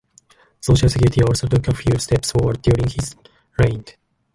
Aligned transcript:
Social 0.59 0.89
security 0.89 1.21
also 1.21 1.45
took 1.45 1.67
a 1.67 1.75
few 1.75 1.95
steps 1.99 2.31
forward 2.31 2.59
during 2.63 2.89
his 2.89 3.15
reign. 3.59 3.83